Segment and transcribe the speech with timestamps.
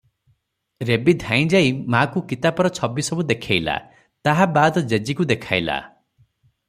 [0.89, 3.77] ରେବୀ ଧାଇଁ ଯାଇ ମା’କୁ କିତାପର ଛବି ସବୁ ଦେଖେଇଲା;
[4.29, 5.81] ତାହା ବାଦ ଜେଜୀକୁ ଦେଖାଇଲା।